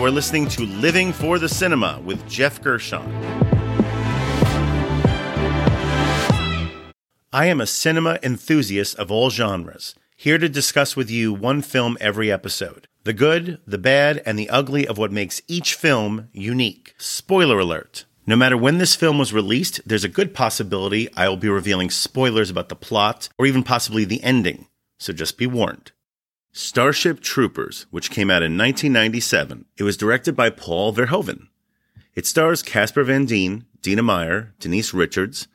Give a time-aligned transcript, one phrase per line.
[0.00, 3.04] You are listening to Living for the Cinema with Jeff Gershon.
[7.34, 11.98] I am a cinema enthusiast of all genres, here to discuss with you one film
[12.00, 12.88] every episode.
[13.04, 16.94] The good, the bad, and the ugly of what makes each film unique.
[16.96, 18.06] Spoiler alert.
[18.26, 21.90] No matter when this film was released, there's a good possibility I will be revealing
[21.90, 24.66] spoilers about the plot or even possibly the ending,
[24.98, 25.92] so just be warned.
[26.52, 29.66] Starship Troopers, which came out in 1997.
[29.76, 31.46] It was directed by Paul Verhoeven.
[32.16, 35.46] It stars Casper Van Dien, Dina Meyer, Denise Richards,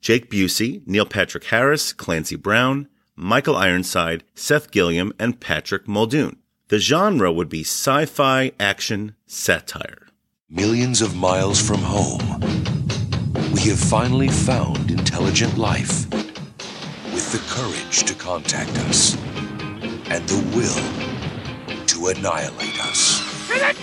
[0.00, 6.36] Jake Busey, Neil Patrick Harris, Clancy Brown, Michael Ironside, Seth Gilliam, and Patrick Muldoon.
[6.68, 10.06] The genre would be sci fi action satire.
[10.48, 12.40] Millions of miles from home,
[13.52, 16.08] we have finally found intelligent life
[17.12, 19.16] with the courage to contact us
[20.06, 23.22] and the will to annihilate us.
[23.48, 23.76] Get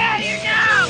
[0.00, 0.88] out here now!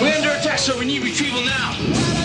[0.00, 0.78] We're under attack, sir.
[0.78, 2.17] We need retrieval now.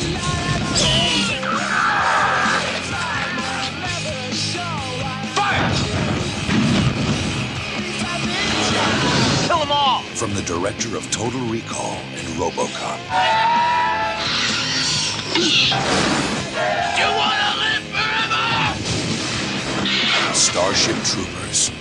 [10.16, 13.00] From the director of Total Recall and Robocop,
[15.36, 18.44] You wanna live forever?
[20.33, 21.72] Starship Troopers.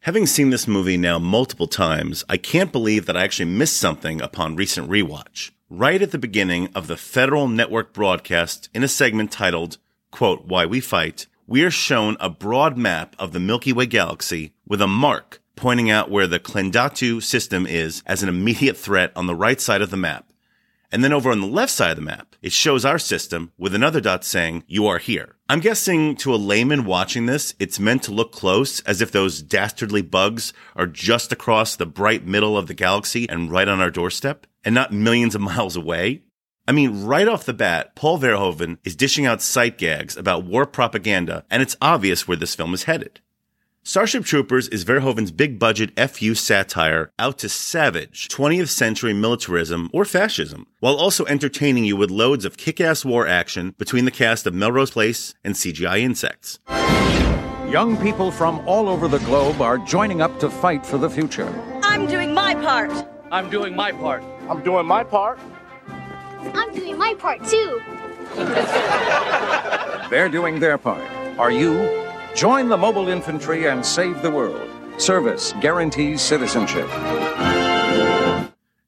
[0.00, 4.22] Having seen this movie now multiple times, I can't believe that I actually missed something
[4.22, 5.50] upon recent rewatch.
[5.68, 9.76] Right at the beginning of the Federal Network broadcast, in a segment titled,
[10.10, 14.52] quote, Why We Fight, we are shown a broad map of the Milky Way galaxy
[14.66, 19.26] with a mark pointing out where the Klendatu system is as an immediate threat on
[19.26, 20.32] the right side of the map.
[20.90, 23.74] And then over on the left side of the map, it shows our system with
[23.74, 25.36] another dot saying, you are here.
[25.48, 29.40] I'm guessing to a layman watching this, it's meant to look close as if those
[29.40, 33.90] dastardly bugs are just across the bright middle of the galaxy and right on our
[33.90, 36.22] doorstep and not millions of miles away.
[36.68, 40.66] I mean, right off the bat, Paul Verhoeven is dishing out sight gags about war
[40.66, 43.20] propaganda and it's obvious where this film is headed.
[43.84, 50.04] Starship Troopers is Verhoeven's big budget FU satire out to savage 20th century militarism or
[50.04, 54.44] fascism, while also entertaining you with loads of kick ass war action between the cast
[54.44, 56.58] of Melrose Place and CGI insects.
[57.70, 61.46] Young people from all over the globe are joining up to fight for the future.
[61.84, 62.90] I'm doing my part.
[63.30, 64.24] I'm doing my part.
[64.48, 65.38] I'm doing my part.
[66.54, 67.82] I'm doing my part too.
[70.10, 71.02] They're doing their part.
[71.38, 72.04] Are you?
[72.34, 74.68] Join the mobile infantry and save the world.
[74.98, 76.88] Service guarantees citizenship.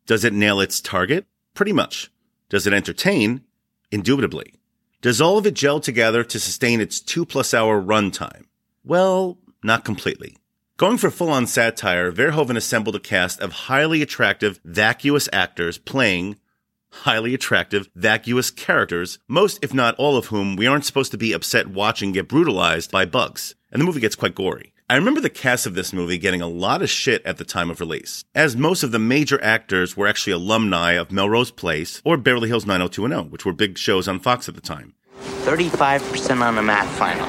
[0.06, 1.26] Does it nail its target?
[1.54, 2.10] Pretty much.
[2.48, 3.42] Does it entertain?
[3.90, 4.54] Indubitably.
[5.00, 8.44] Does all of it gel together to sustain its two plus hour runtime?
[8.84, 10.36] Well, not completely.
[10.76, 16.36] Going for full on satire, Verhoeven assembled a cast of highly attractive, vacuous actors playing
[16.91, 21.32] highly attractive, vacuous characters, most if not all of whom we aren't supposed to be
[21.32, 23.54] upset watching get brutalized by bugs.
[23.71, 24.72] And the movie gets quite gory.
[24.91, 27.69] I remember the cast of this movie getting a lot of shit at the time
[27.69, 32.16] of release, as most of the major actors were actually alumni of Melrose Place or
[32.16, 34.94] Beverly Hills 90210, which were big shows on Fox at the time.
[35.44, 37.26] 35% on the math final.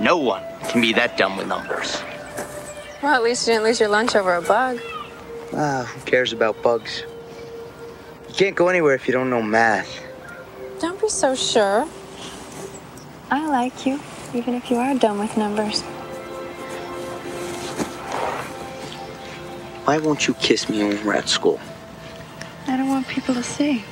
[0.00, 2.02] No one can be that dumb with numbers.
[3.00, 4.80] Well, at least you didn't lose your lunch over a bug.
[5.52, 7.04] Ah, who cares about bugs?
[8.36, 9.98] You can't go anywhere if you don't know math.
[10.78, 11.88] Don't be so sure.
[13.30, 13.98] I like you,
[14.34, 15.80] even if you are dumb with numbers.
[19.86, 21.58] Why won't you kiss me when we're at school?
[22.66, 23.82] I don't want people to see.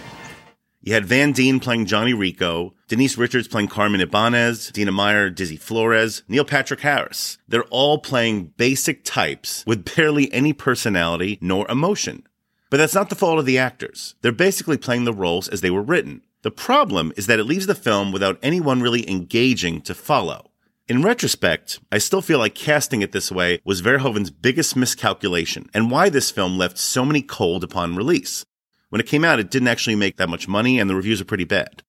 [0.82, 5.56] You had Van Dien playing Johnny Rico, Denise Richards playing Carmen Ibanez, Dina Meyer, Dizzy
[5.56, 7.38] Flores, Neil Patrick Harris.
[7.48, 12.24] They're all playing basic types with barely any personality nor emotion.
[12.70, 14.14] But that's not the fault of the actors.
[14.22, 16.22] They're basically playing the roles as they were written.
[16.42, 20.50] The problem is that it leaves the film without anyone really engaging to follow.
[20.86, 25.90] In retrospect, I still feel like casting it this way was Verhoeven's biggest miscalculation and
[25.90, 28.44] why this film left so many cold upon release.
[28.90, 31.24] When it came out, it didn't actually make that much money and the reviews are
[31.24, 31.82] pretty bad.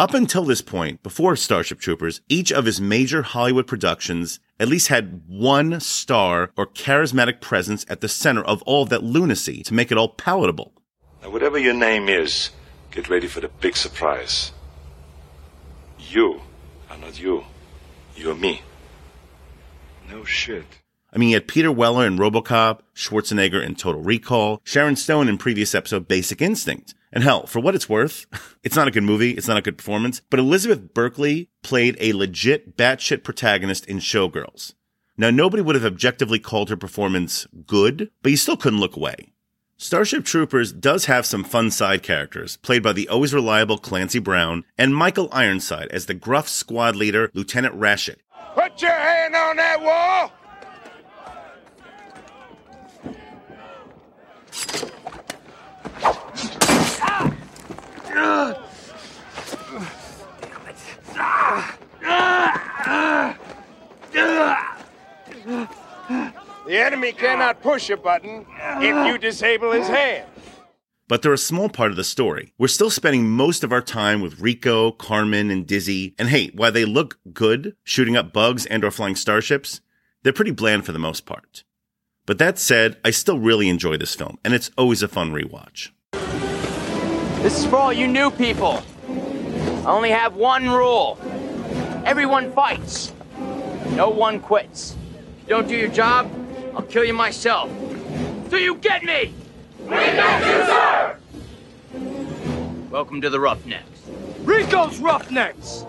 [0.00, 4.88] Up until this point, before Starship Troopers, each of his major Hollywood productions at least
[4.88, 9.92] had one star or charismatic presence at the center of all that lunacy to make
[9.92, 10.72] it all palatable.
[11.20, 12.48] Now, whatever your name is,
[12.90, 14.52] get ready for the big surprise.
[15.98, 16.40] You
[16.88, 17.44] are not you.
[18.16, 18.62] You're me.
[20.08, 20.78] No shit.
[21.12, 25.38] I mean, you had Peter Weller in Robocop, Schwarzenegger in Total Recall, Sharon Stone in
[25.38, 26.94] previous episode Basic Instinct.
[27.12, 28.26] And hell, for what it's worth,
[28.62, 32.12] it's not a good movie, it's not a good performance, but Elizabeth Berkley played a
[32.12, 34.74] legit batshit protagonist in Showgirls.
[35.16, 39.32] Now, nobody would have objectively called her performance good, but you still couldn't look away.
[39.76, 44.64] Starship Troopers does have some fun side characters, played by the always reliable Clancy Brown
[44.78, 48.16] and Michael Ironside as the gruff squad leader, Lieutenant Rasczak.
[48.54, 50.32] Put your hand on that wall!
[66.66, 68.46] The enemy cannot push a button
[68.80, 70.28] if you disable his hand.
[71.08, 72.52] But they're a small part of the story.
[72.58, 76.14] We're still spending most of our time with Rico, Carmen, and Dizzy.
[76.16, 79.80] And hey, while they look good shooting up bugs and or flying starships,
[80.22, 81.64] they're pretty bland for the most part.
[82.30, 85.90] But that said, I still really enjoy this film, and it's always a fun rewatch.
[87.42, 88.84] This is for all you new people.
[89.08, 91.18] I only have one rule
[92.06, 93.12] everyone fights,
[93.96, 94.94] no one quits.
[95.42, 96.30] If you don't do your job,
[96.72, 97.68] I'll kill you myself.
[98.48, 99.34] Do you get me?
[99.80, 101.16] We got you, sir!
[102.90, 104.02] Welcome to the Roughnecks.
[104.44, 105.84] Rico's Roughnecks!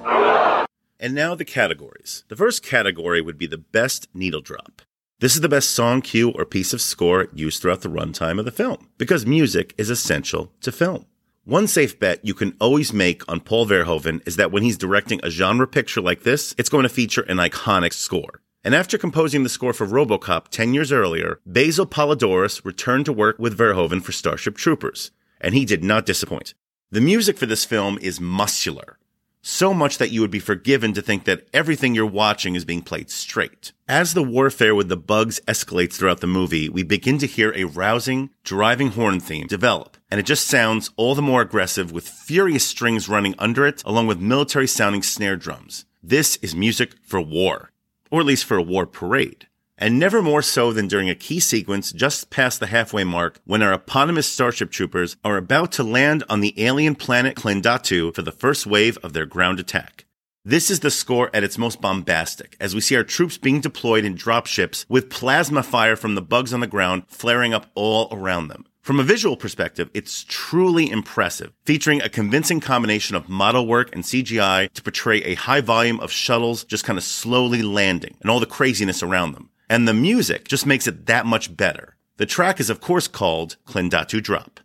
[0.99, 2.23] And now the categories.
[2.29, 4.81] The first category would be the best needle drop.
[5.21, 8.45] This is the best song, cue, or piece of score used throughout the runtime of
[8.45, 11.05] the film, because music is essential to film.
[11.43, 15.19] One safe bet you can always make on Paul Verhoeven is that when he's directing
[15.21, 18.41] a genre picture like this, it's going to feature an iconic score.
[18.63, 23.37] And after composing the score for Robocop 10 years earlier, Basil Poledouris returned to work
[23.37, 26.55] with Verhoeven for Starship Troopers, and he did not disappoint.
[26.89, 28.97] The music for this film is muscular,
[29.41, 32.81] so much that you would be forgiven to think that everything you're watching is being
[32.81, 33.71] played straight.
[33.87, 37.65] As the warfare with the bugs escalates throughout the movie, we begin to hear a
[37.65, 42.65] rousing, driving horn theme develop, and it just sounds all the more aggressive with furious
[42.65, 45.85] strings running under it, along with military sounding snare drums.
[46.03, 47.71] This is music for war,
[48.09, 49.47] or at least for a war parade.
[49.81, 53.63] And never more so than during a key sequence just past the halfway mark when
[53.63, 58.31] our eponymous Starship Troopers are about to land on the alien planet Klendatu for the
[58.31, 60.05] first wave of their ground attack.
[60.45, 64.05] This is the score at its most bombastic, as we see our troops being deployed
[64.05, 68.49] in dropships with plasma fire from the bugs on the ground flaring up all around
[68.49, 68.67] them.
[68.81, 74.03] From a visual perspective, it's truly impressive, featuring a convincing combination of model work and
[74.03, 78.39] CGI to portray a high volume of shuttles just kind of slowly landing and all
[78.39, 79.50] the craziness around them.
[79.71, 81.95] And the music just makes it that much better.
[82.17, 84.59] The track is of course called Klendatu Drop.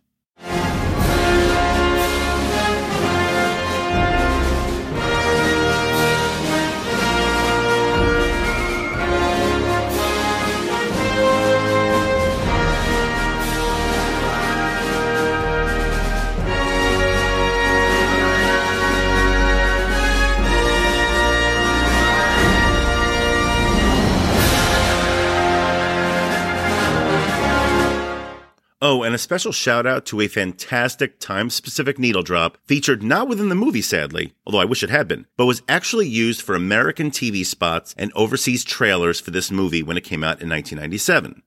[28.89, 33.27] Oh, and a special shout out to a fantastic time specific needle drop featured not
[33.27, 36.55] within the movie, sadly, although I wish it had been, but was actually used for
[36.55, 41.43] American TV spots and overseas trailers for this movie when it came out in 1997.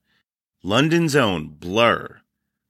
[0.61, 2.21] London's own Blur.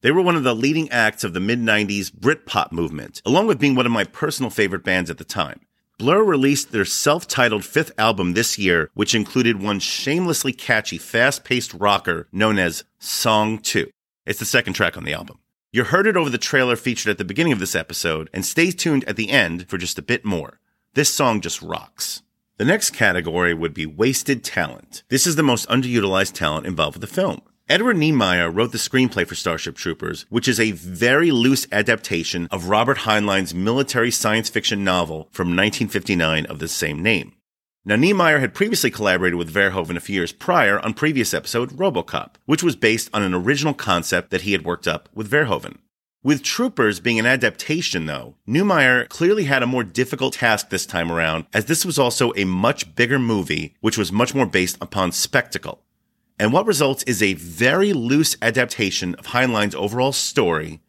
[0.03, 3.59] They were one of the leading acts of the mid 90s Britpop movement, along with
[3.59, 5.59] being one of my personal favorite bands at the time.
[5.97, 11.43] Blur released their self titled fifth album this year, which included one shamelessly catchy, fast
[11.43, 13.91] paced rocker known as Song 2.
[14.31, 15.39] It's the second track on the album.
[15.73, 18.71] You heard it over the trailer featured at the beginning of this episode, and stay
[18.71, 20.61] tuned at the end for just a bit more.
[20.93, 22.21] This song just rocks.
[22.55, 25.03] The next category would be wasted talent.
[25.09, 27.41] This is the most underutilized talent involved with the film.
[27.67, 32.69] Edward Neumeier wrote the screenplay for Starship Troopers, which is a very loose adaptation of
[32.69, 37.33] Robert Heinlein's military science fiction novel from 1959 of the same name.
[37.83, 42.35] Now, Neumeier had previously collaborated with Verhoeven a few years prior on previous episode Robocop,
[42.45, 45.79] which was based on an original concept that he had worked up with Verhoeven.
[46.23, 51.11] With Troopers being an adaptation, though, Neumeier clearly had a more difficult task this time
[51.11, 55.11] around, as this was also a much bigger movie, which was much more based upon
[55.11, 55.81] spectacle.
[56.37, 60.81] And what results is a very loose adaptation of Heinlein's overall story,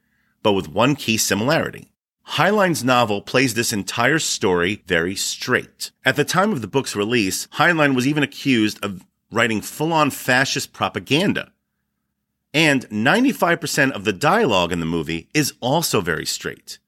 [0.42, 1.91] but with one key similarity.
[2.36, 5.90] Heinlein's novel plays this entire story very straight.
[6.02, 10.10] At the time of the book's release, Heinlein was even accused of writing full on
[10.10, 11.52] fascist propaganda.
[12.54, 16.78] And 95% of the dialogue in the movie is also very straight.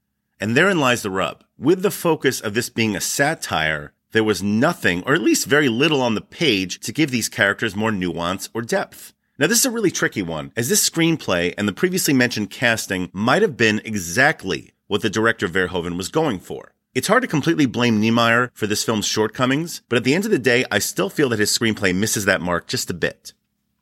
[0.40, 1.44] And therein lies the rub.
[1.58, 5.68] With the focus of this being a satire, There was nothing, or at least very
[5.68, 9.12] little on the page to give these characters more nuance or depth.
[9.40, 13.10] Now, this is a really tricky one, as this screenplay and the previously mentioned casting
[13.12, 16.72] might have been exactly what the director Verhoeven was going for.
[16.94, 20.30] It's hard to completely blame Neumeier for this film's shortcomings, but at the end of
[20.30, 23.32] the day, I still feel that his screenplay misses that mark just a bit.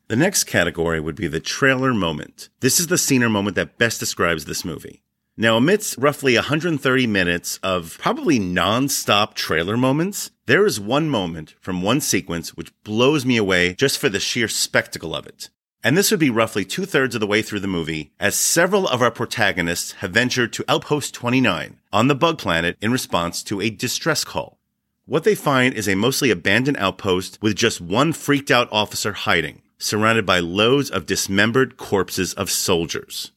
[0.09, 2.49] The next category would be the trailer moment.
[2.61, 5.03] This is the scene or moment that best describes this movie.
[5.37, 11.83] Now, amidst roughly 130 minutes of probably non-stop trailer moments, there is one moment from
[11.83, 15.51] one sequence which blows me away just for the sheer spectacle of it.
[15.85, 18.87] And this would be roughly two thirds of the way through the movie, as several
[18.87, 23.61] of our protagonists have ventured to Outpost 29 on the Bug Planet in response to
[23.61, 24.59] a distress call.
[25.07, 29.63] What they find is a mostly abandoned outpost with just one freaked out officer hiding,
[29.77, 33.33] surrounded by loads of dismembered corpses of soldiers.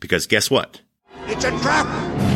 [0.00, 0.80] Because guess what?
[1.26, 2.27] It's a trap!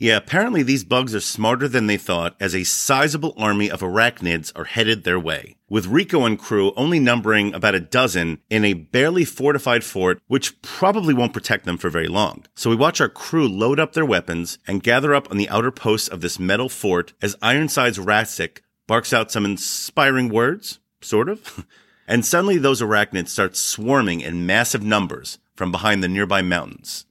[0.00, 4.52] Yeah, apparently these bugs are smarter than they thought as a sizable army of arachnids
[4.54, 8.74] are headed their way, with Rico and crew only numbering about a dozen in a
[8.74, 12.44] barely fortified fort, which probably won't protect them for very long.
[12.54, 15.72] So we watch our crew load up their weapons and gather up on the outer
[15.72, 21.66] posts of this metal fort as Ironside's Rasczak barks out some inspiring words, sort of.
[22.06, 27.04] and suddenly those arachnids start swarming in massive numbers from behind the nearby mountains.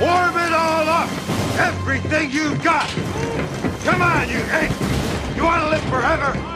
[0.00, 1.10] Warm it all up!
[1.58, 2.88] Everything you got!
[3.84, 4.70] Come on, you Hank!
[5.36, 6.51] You want to live forever?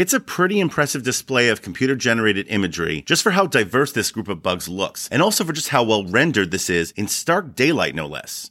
[0.00, 4.28] It's a pretty impressive display of computer generated imagery just for how diverse this group
[4.28, 7.94] of bugs looks, and also for just how well rendered this is in stark daylight,
[7.94, 8.50] no less.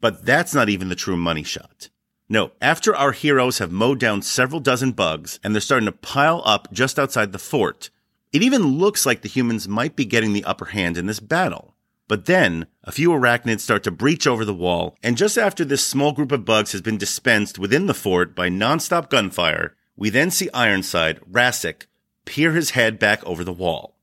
[0.00, 1.88] But that's not even the true money shot.
[2.28, 6.42] No, after our heroes have mowed down several dozen bugs and they're starting to pile
[6.44, 7.90] up just outside the fort,
[8.32, 11.74] it even looks like the humans might be getting the upper hand in this battle.
[12.06, 15.84] But then, a few arachnids start to breach over the wall, and just after this
[15.84, 20.30] small group of bugs has been dispensed within the fort by nonstop gunfire, we then
[20.30, 21.86] see Ironside, Rasczak,
[22.24, 23.96] peer his head back over the wall.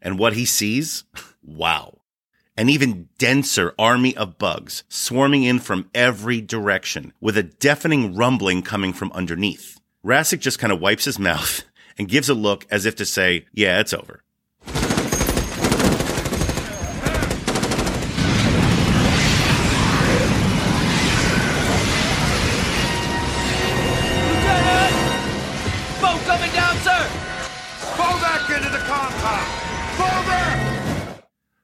[0.00, 1.04] And what he sees?
[1.42, 1.98] wow.
[2.56, 8.62] An even denser army of bugs swarming in from every direction with a deafening rumbling
[8.62, 9.80] coming from underneath.
[10.04, 11.62] Rasczak just kind of wipes his mouth
[11.98, 14.22] and gives a look as if to say, yeah, it's over.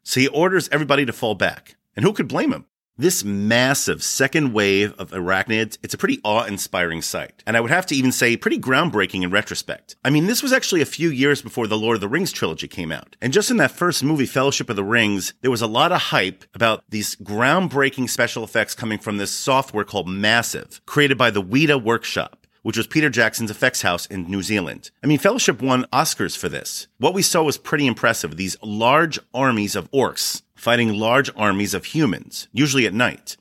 [0.09, 1.77] So he orders everybody to fall back.
[1.95, 2.65] And who could blame him?
[2.97, 7.45] This massive second wave of arachnids, it's a pretty awe-inspiring sight.
[7.47, 9.97] And I would have to even say pretty groundbreaking in retrospect.
[10.03, 12.69] I mean, this was actually a few years before the Lord of the Rings trilogy
[12.69, 13.17] came out.
[13.21, 16.01] And just in that first movie, Fellowship of the Rings, there was a lot of
[16.01, 21.43] hype about these groundbreaking special effects coming from this software called Massive, created by the
[21.43, 24.91] Weta Workshop which was Peter Jackson's effects house in New Zealand.
[25.03, 26.89] I mean, Fellowship won Oscars for this.
[26.99, 28.37] What we saw was pretty impressive.
[28.37, 33.37] These large armies of orcs fighting large armies of humans, usually at night.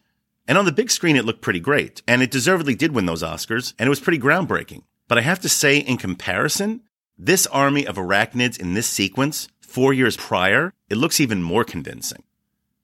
[0.47, 2.01] And on the big screen, it looked pretty great.
[2.07, 4.83] And it deservedly did win those Oscars, and it was pretty groundbreaking.
[5.07, 6.81] But I have to say, in comparison,
[7.17, 12.23] this army of arachnids in this sequence, four years prior, it looks even more convincing.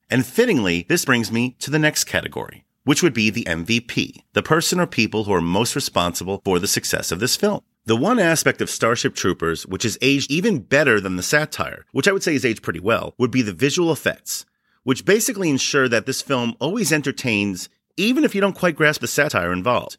[0.09, 4.43] And fittingly, this brings me to the next category which would be the MVP, the
[4.43, 7.61] person or people who are most responsible for the success of this film.
[7.85, 12.07] The one aspect of Starship Troopers which is aged even better than the satire, which
[12.07, 14.45] I would say is aged pretty well, would be the visual effects,
[14.83, 19.07] which basically ensure that this film always entertains even if you don't quite grasp the
[19.07, 19.97] satire involved.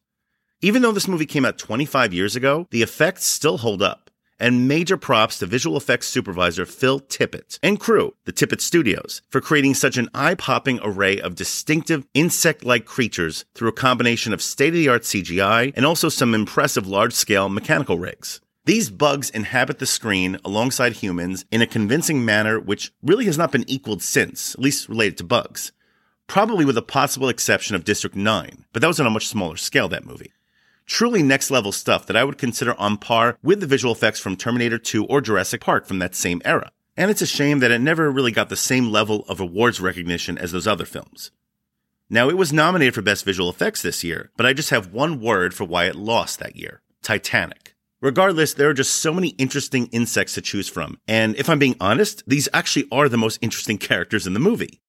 [0.61, 4.04] Even though this movie came out 25 years ago, the effects still hold up.
[4.41, 9.41] And major props to visual effects supervisor Phil Tippett and crew, the Tippett Studios, for
[9.41, 15.73] creating such an eye-popping array of distinctive insect-like creatures through a combination of state-of-the-art CGI
[15.77, 18.41] and also some impressive large-scale mechanical rigs.
[18.65, 23.53] These bugs inhabit the screen alongside humans in a convincing manner which really has not
[23.53, 25.71] been equaled since, at least related to bugs.
[26.27, 29.57] Probably with a possible exception of District 9, but that was on a much smaller
[29.57, 30.33] scale, that movie
[30.87, 34.37] truly next level stuff that I would consider on par with the visual effects from
[34.37, 36.71] Terminator 2 or Jurassic Park from that same era.
[36.97, 40.39] And it's a shame that it never really got the same level of awards recognition
[40.39, 41.31] as those other films.
[42.09, 45.21] Now, it was nominated for Best Visual Effects this year, but I just have one
[45.21, 47.75] word for why it lost that year Titanic.
[48.01, 50.99] Regardless, there are just so many interesting insects to choose from.
[51.09, 54.83] And if I'm being honest, these actually are the most interesting characters in the movie.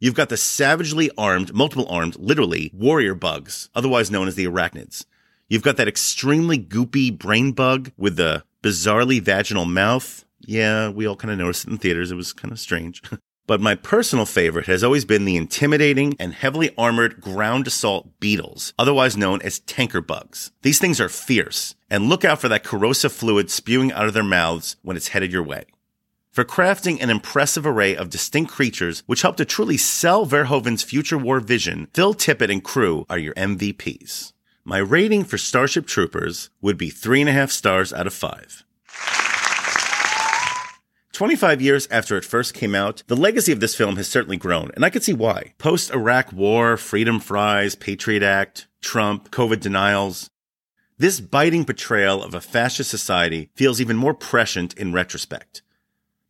[0.00, 5.04] You've got the savagely armed, multiple armed, literally, warrior bugs, otherwise known as the arachnids.
[5.52, 10.24] You've got that extremely goopy brain bug with the bizarrely vaginal mouth.
[10.40, 12.10] Yeah, we all kind of noticed it in theaters.
[12.10, 13.02] It was kind of strange.
[13.46, 18.72] but my personal favorite has always been the intimidating and heavily armored ground assault beetles,
[18.78, 20.52] otherwise known as tanker bugs.
[20.62, 24.24] These things are fierce, and look out for that corrosive fluid spewing out of their
[24.24, 25.66] mouths when it's headed your way.
[26.30, 31.18] For crafting an impressive array of distinct creatures which help to truly sell Verhoeven's future
[31.18, 34.32] war vision, Phil Tippett and crew are your MVPs.
[34.64, 38.64] My rating for Starship Troopers would be three and a half stars out of five.
[41.12, 44.70] 25 years after it first came out, the legacy of this film has certainly grown,
[44.76, 45.54] and I can see why.
[45.58, 50.30] Post Iraq War, Freedom Fries, Patriot Act, Trump, COVID denials.
[50.96, 55.62] This biting portrayal of a fascist society feels even more prescient in retrospect.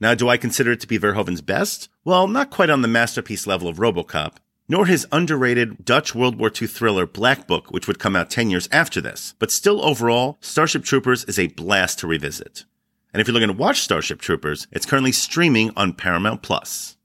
[0.01, 1.91] Now, do I consider it to be Verhoeven's best?
[2.03, 4.37] Well, not quite on the masterpiece level of Robocop,
[4.73, 8.49] nor his underrated Dutch World War II thriller Black Book, which would come out 10
[8.49, 9.35] years after this.
[9.39, 12.65] But still, overall, Starship Troopers is a blast to revisit.
[13.13, 16.97] And if you're looking to watch Starship Troopers, it's currently streaming on Paramount Plus.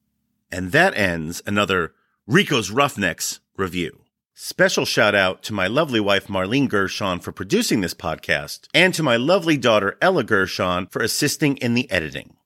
[0.50, 1.94] And that ends another
[2.26, 4.00] Rico's Roughnecks review.
[4.34, 9.04] Special shout out to my lovely wife Marlene Gershon for producing this podcast, and to
[9.04, 12.37] my lovely daughter Ella Gershon for assisting in the editing.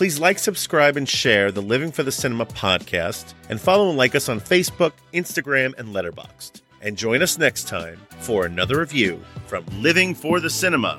[0.00, 4.14] Please like, subscribe, and share the Living for the Cinema podcast, and follow and like
[4.14, 6.62] us on Facebook, Instagram, and Letterboxd.
[6.80, 10.96] And join us next time for another review from Living for the Cinema.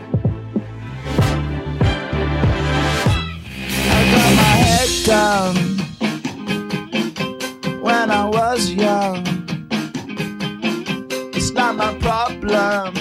[7.81, 9.25] when I was young.
[11.34, 13.00] It's not my problem.